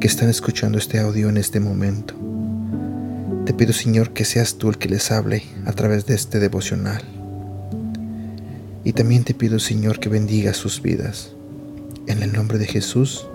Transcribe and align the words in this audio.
que 0.00 0.06
están 0.06 0.28
escuchando 0.28 0.78
este 0.78 0.98
audio 0.98 1.28
en 1.28 1.36
este 1.36 1.60
momento. 1.60 2.14
Te 3.46 3.52
pido, 3.52 3.72
Señor, 3.72 4.12
que 4.12 4.24
seas 4.24 4.56
tú 4.56 4.68
el 4.68 4.78
que 4.78 4.88
les 4.88 5.10
hable 5.10 5.42
a 5.66 5.72
través 5.72 6.06
de 6.06 6.14
este 6.14 6.40
devocional. 6.40 7.02
Y 8.84 8.92
también 8.92 9.24
te 9.24 9.34
pido, 9.34 9.58
Señor, 9.58 10.00
que 10.00 10.08
bendiga 10.08 10.54
sus 10.54 10.82
vidas. 10.82 11.32
En 12.06 12.22
el 12.22 12.32
nombre 12.32 12.58
de 12.58 12.66
Jesús. 12.66 13.26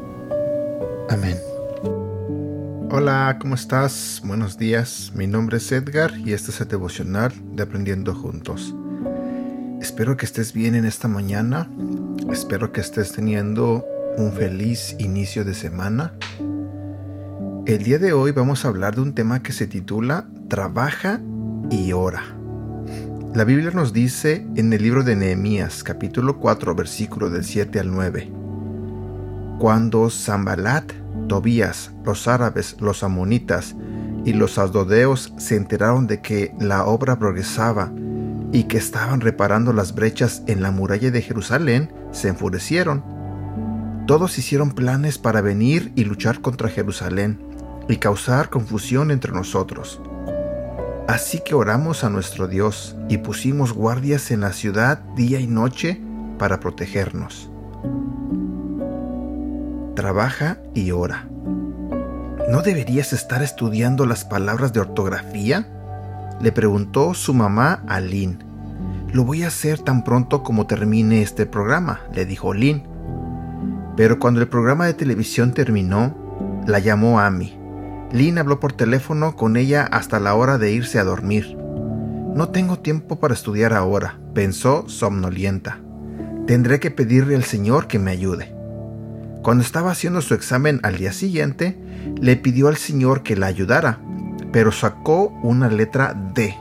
Amén. 1.10 1.38
Hola, 2.92 3.38
¿cómo 3.40 3.56
estás? 3.56 4.22
Buenos 4.24 4.58
días. 4.58 5.12
Mi 5.16 5.28
nombre 5.28 5.58
es 5.58 5.72
Edgar 5.72 6.12
y 6.18 6.34
este 6.34 6.52
es 6.52 6.62
el 6.62 6.68
devocional 6.68 7.32
de 7.56 7.64
Aprendiendo 7.64 8.16
Juntos. 8.16 8.74
Espero 9.80 10.18
que 10.18 10.26
estés 10.26 10.54
bien 10.54 10.76
en 10.76 10.86
esta 10.86 11.08
mañana. 11.08 11.70
Espero 12.32 12.72
que 12.72 12.82
estés 12.82 13.12
teniendo 13.12 13.86
un 14.18 14.34
feliz 14.34 14.96
inicio 15.00 15.46
de 15.46 15.54
semana. 15.54 16.14
El 17.66 17.84
día 17.84 18.00
de 18.00 18.14
hoy 18.14 18.32
vamos 18.32 18.64
a 18.64 18.70
hablar 18.70 18.96
de 18.96 19.02
un 19.02 19.14
tema 19.14 19.44
que 19.44 19.52
se 19.52 19.68
titula 19.68 20.28
Trabaja 20.48 21.20
y 21.70 21.92
ora. 21.92 22.24
La 23.36 23.44
Biblia 23.44 23.70
nos 23.72 23.94
dice 23.94 24.48
en 24.56 24.74
el 24.74 24.82
libro 24.82 25.04
de 25.04 25.16
Nehemías, 25.16 25.84
capítulo 25.84 26.40
4, 26.40 26.74
versículo 26.74 27.30
del 27.30 27.44
7 27.44 27.80
al 27.80 27.92
9. 27.92 28.32
Cuando 29.60 30.10
Zambalat 30.10 30.92
Tobías, 31.28 31.92
los 32.06 32.28
árabes, 32.28 32.78
los 32.80 33.04
amonitas 33.04 33.76
y 34.26 34.34
los 34.34 34.58
asdodeos 34.58 35.34
se 35.38 35.56
enteraron 35.56 36.08
de 36.08 36.22
que 36.22 36.56
la 36.60 36.86
obra 36.86 37.20
progresaba 37.20 37.92
y 38.52 38.64
que 38.64 38.78
estaban 38.78 39.22
reparando 39.22 39.74
las 39.74 39.94
brechas 39.94 40.44
en 40.48 40.64
la 40.64 40.72
muralla 40.72 41.12
de 41.12 41.22
Jerusalén, 41.22 41.92
se 42.12 42.30
enfurecieron. 42.30 43.04
Todos 44.08 44.40
hicieron 44.40 44.72
planes 44.72 45.20
para 45.20 45.42
venir 45.42 45.92
y 45.96 46.06
luchar 46.06 46.42
contra 46.42 46.70
Jerusalén 46.70 47.49
y 47.90 47.98
causar 47.98 48.50
confusión 48.50 49.12
entre 49.12 49.34
nosotros. 49.34 50.02
Así 51.10 51.42
que 51.44 51.56
oramos 51.56 52.06
a 52.06 52.10
nuestro 52.10 52.48
Dios 52.48 52.96
y 53.10 53.18
pusimos 53.18 53.74
guardias 53.74 54.32
en 54.32 54.42
la 54.42 54.54
ciudad 54.54 55.00
día 55.16 55.42
y 55.42 55.48
noche 55.48 56.02
para 56.38 56.62
protegernos 56.62 57.50
trabaja 60.00 60.60
y 60.74 60.92
ora. 60.92 61.28
¿No 62.50 62.62
deberías 62.62 63.12
estar 63.12 63.44
estudiando 63.44 64.06
las 64.06 64.24
palabras 64.24 64.72
de 64.72 64.80
ortografía? 64.80 65.68
Le 66.40 66.54
preguntó 66.54 67.14
su 67.14 67.34
mamá 67.34 67.84
a 67.86 68.00
Lynn. 68.00 68.42
Lo 69.12 69.26
voy 69.26 69.44
a 69.44 69.48
hacer 69.48 69.78
tan 69.80 70.06
pronto 70.06 70.42
como 70.42 70.68
termine 70.68 71.22
este 71.22 71.46
programa, 71.46 72.00
le 72.14 72.26
dijo 72.26 72.54
Lynn. 72.54 72.84
Pero 73.98 74.20
cuando 74.20 74.40
el 74.40 74.48
programa 74.48 74.86
de 74.86 74.94
televisión 74.94 75.52
terminó, 75.52 76.16
la 76.66 76.80
llamó 76.80 77.20
Amy. 77.20 77.59
Lynn 78.12 78.40
habló 78.40 78.60
por 78.60 78.74
teléfono 78.74 79.36
con 79.36 79.56
ella 79.56 79.84
hasta 79.84 80.20
la 80.20 80.34
hora 80.34 80.58
de 80.58 80.72
irse 80.72 81.00
a 81.00 81.04
dormir. 81.04 81.56
No 82.36 82.50
tengo 82.50 82.80
tiempo 82.80 83.20
para 83.20 83.34
estudiar 83.34 83.74
ahora, 83.74 84.20
pensó 84.34 84.88
somnolienta. 84.88 85.80
Tendré 86.48 86.80
que 86.80 86.90
pedirle 86.90 87.36
al 87.36 87.44
Señor 87.44 87.88
que 87.88 88.00
me 88.00 88.12
ayude. 88.12 88.56
Cuando 89.44 89.64
estaba 89.64 89.92
haciendo 89.92 90.22
su 90.22 90.34
examen 90.34 90.80
al 90.84 90.98
día 90.98 91.14
siguiente, 91.14 91.78
le 92.20 92.36
pidió 92.36 92.68
al 92.68 92.78
Señor 92.78 93.24
que 93.24 93.36
la 93.36 93.46
ayudara, 93.46 94.00
pero 94.52 94.72
sacó 94.72 95.28
una 95.44 95.70
letra 95.70 96.14
D. 96.34 96.56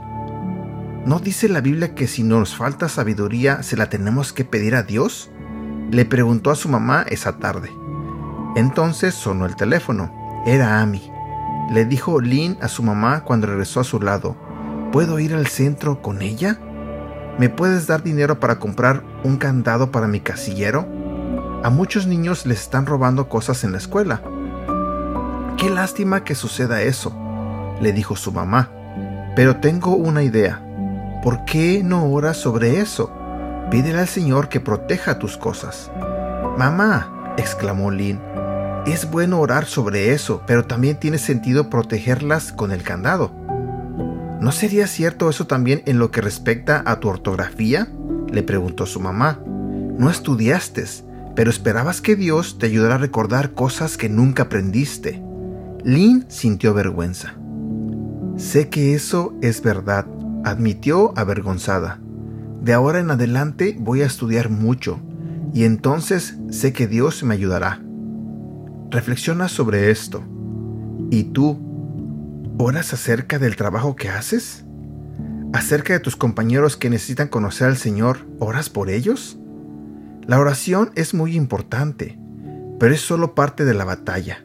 ¿No 1.06 1.20
dice 1.20 1.48
la 1.48 1.62
Biblia 1.62 1.94
que 1.94 2.06
si 2.06 2.22
nos 2.22 2.54
falta 2.54 2.88
sabiduría 2.88 3.62
se 3.62 3.76
la 3.76 3.88
tenemos 3.88 4.34
que 4.34 4.44
pedir 4.44 4.74
a 4.74 4.82
Dios? 4.82 5.30
Le 5.90 6.04
preguntó 6.04 6.50
a 6.50 6.56
su 6.56 6.68
mamá 6.68 7.06
esa 7.08 7.38
tarde. 7.38 7.70
Entonces 8.56 9.14
sonó 9.14 9.46
el 9.46 9.56
teléfono. 9.56 10.12
Era 10.44 10.80
Amy. 10.80 11.10
Le 11.70 11.84
dijo 11.84 12.20
Lynn 12.20 12.56
a 12.62 12.68
su 12.68 12.82
mamá 12.82 13.24
cuando 13.24 13.46
regresó 13.46 13.80
a 13.80 13.84
su 13.84 14.00
lado. 14.00 14.36
¿Puedo 14.90 15.18
ir 15.18 15.34
al 15.34 15.46
centro 15.48 16.00
con 16.00 16.22
ella? 16.22 16.58
¿Me 17.38 17.50
puedes 17.50 17.86
dar 17.86 18.02
dinero 18.02 18.40
para 18.40 18.58
comprar 18.58 19.02
un 19.22 19.36
candado 19.36 19.90
para 19.90 20.08
mi 20.08 20.20
casillero? 20.20 20.88
A 21.62 21.70
muchos 21.70 22.06
niños 22.06 22.46
les 22.46 22.62
están 22.62 22.86
robando 22.86 23.28
cosas 23.28 23.64
en 23.64 23.72
la 23.72 23.78
escuela. 23.78 24.22
Qué 25.58 25.68
lástima 25.68 26.24
que 26.24 26.34
suceda 26.34 26.80
eso, 26.80 27.14
le 27.80 27.92
dijo 27.92 28.16
su 28.16 28.32
mamá. 28.32 28.70
Pero 29.36 29.56
tengo 29.56 29.94
una 29.94 30.22
idea. 30.22 30.64
¿Por 31.22 31.44
qué 31.44 31.82
no 31.84 32.06
oras 32.10 32.38
sobre 32.38 32.80
eso? 32.80 33.12
Pídele 33.70 33.98
al 33.98 34.08
Señor 34.08 34.48
que 34.48 34.60
proteja 34.60 35.18
tus 35.18 35.36
cosas. 35.36 35.90
Mamá, 36.56 37.34
exclamó 37.36 37.90
Lynn, 37.90 38.20
es 38.92 39.10
bueno 39.10 39.40
orar 39.40 39.66
sobre 39.66 40.12
eso, 40.12 40.42
pero 40.46 40.64
también 40.64 40.98
tiene 40.98 41.18
sentido 41.18 41.68
protegerlas 41.68 42.52
con 42.52 42.72
el 42.72 42.82
candado. 42.82 43.32
¿No 44.40 44.52
sería 44.52 44.86
cierto 44.86 45.28
eso 45.28 45.46
también 45.46 45.82
en 45.86 45.98
lo 45.98 46.10
que 46.10 46.20
respecta 46.20 46.82
a 46.86 47.00
tu 47.00 47.08
ortografía? 47.08 47.88
le 48.30 48.42
preguntó 48.42 48.86
su 48.86 49.00
mamá. 49.00 49.40
No 49.98 50.10
estudiaste, 50.10 50.84
pero 51.34 51.50
esperabas 51.50 52.00
que 52.00 52.14
Dios 52.14 52.58
te 52.58 52.66
ayudara 52.66 52.96
a 52.96 52.98
recordar 52.98 53.52
cosas 53.52 53.96
que 53.96 54.08
nunca 54.08 54.44
aprendiste. 54.44 55.22
Lynn 55.82 56.26
sintió 56.28 56.72
vergüenza. 56.72 57.34
Sé 58.36 58.68
que 58.68 58.94
eso 58.94 59.34
es 59.42 59.62
verdad, 59.62 60.06
admitió 60.44 61.12
avergonzada. 61.18 61.98
De 62.62 62.72
ahora 62.72 63.00
en 63.00 63.10
adelante 63.10 63.76
voy 63.78 64.02
a 64.02 64.06
estudiar 64.06 64.50
mucho, 64.50 65.00
y 65.52 65.64
entonces 65.64 66.36
sé 66.50 66.72
que 66.72 66.86
Dios 66.86 67.24
me 67.24 67.34
ayudará. 67.34 67.82
Reflexiona 68.90 69.48
sobre 69.48 69.90
esto. 69.90 70.22
¿Y 71.10 71.24
tú? 71.24 71.58
¿Oras 72.58 72.94
acerca 72.94 73.38
del 73.38 73.54
trabajo 73.54 73.96
que 73.96 74.08
haces? 74.08 74.64
¿Acerca 75.52 75.92
de 75.92 76.00
tus 76.00 76.16
compañeros 76.16 76.76
que 76.76 76.88
necesitan 76.88 77.28
conocer 77.28 77.68
al 77.68 77.76
Señor? 77.76 78.26
¿Oras 78.38 78.70
por 78.70 78.88
ellos? 78.88 79.38
La 80.26 80.38
oración 80.38 80.90
es 80.94 81.12
muy 81.12 81.36
importante, 81.36 82.18
pero 82.78 82.94
es 82.94 83.02
solo 83.02 83.34
parte 83.34 83.66
de 83.66 83.74
la 83.74 83.84
batalla. 83.84 84.42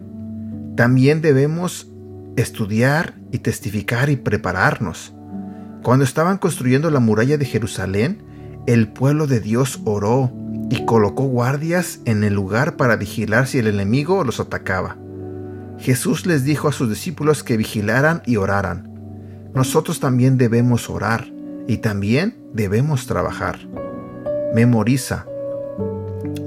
También 0.76 1.22
debemos 1.22 1.90
estudiar 2.36 3.16
y 3.32 3.40
testificar 3.40 4.10
y 4.10 4.18
prepararnos. 4.18 5.14
Cuando 5.84 6.04
estaban 6.04 6.38
construyendo 6.38 6.90
la 6.92 7.00
muralla 7.00 7.38
de 7.38 7.46
Jerusalén, 7.46 8.24
el 8.68 8.90
pueblo 8.90 9.28
de 9.28 9.40
Dios 9.40 9.82
oró 9.86 10.32
y 10.74 10.86
colocó 10.86 11.26
guardias 11.26 12.00
en 12.06 12.24
el 12.24 12.34
lugar 12.34 12.78
para 12.78 12.96
vigilar 12.96 13.46
si 13.46 13.60
el 13.60 13.68
enemigo 13.68 14.24
los 14.24 14.40
atacaba. 14.40 14.98
Jesús 15.78 16.26
les 16.26 16.46
dijo 16.46 16.68
a 16.68 16.72
sus 16.72 16.90
discípulos 16.90 17.44
que 17.44 17.58
vigilaran 17.58 18.24
y 18.26 18.38
oraran. 18.38 18.90
Nosotros 19.54 20.00
también 20.00 20.40
debemos 20.40 20.90
orar 20.90 21.28
y 21.68 21.78
también 21.78 22.38
debemos 22.54 23.06
trabajar. 23.06 23.60
Memoriza, 24.56 25.28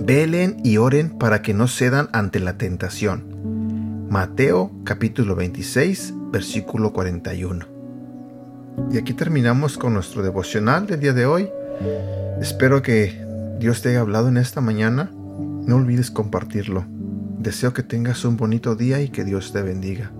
Velen 0.00 0.56
y 0.64 0.78
oren 0.78 1.10
para 1.10 1.41
que 1.41 1.54
no 1.54 1.69
cedan 1.69 2.08
ante 2.12 2.41
la 2.41 2.58
tentación. 2.58 4.08
Mateo 4.10 4.72
capítulo 4.82 5.37
26, 5.37 6.14
versículo 6.32 6.93
41. 6.93 7.64
Y 8.90 8.99
aquí 8.99 9.14
terminamos 9.14 9.78
con 9.78 9.94
nuestro 9.94 10.25
devocional 10.25 10.88
del 10.88 10.99
día 10.99 11.12
de 11.12 11.26
hoy. 11.26 11.49
Espero 12.40 12.82
que 12.82 13.25
Dios 13.58 13.81
te 13.81 13.88
haya 13.88 14.00
hablado 14.00 14.29
en 14.29 14.37
esta 14.37 14.61
mañana. 14.61 15.11
No 15.12 15.76
olvides 15.76 16.11
compartirlo. 16.11 16.85
Deseo 17.38 17.73
que 17.73 17.82
tengas 17.82 18.25
un 18.25 18.37
bonito 18.37 18.76
día 18.76 19.00
y 19.00 19.08
que 19.08 19.25
Dios 19.25 19.53
te 19.53 19.62
bendiga. 19.62 20.12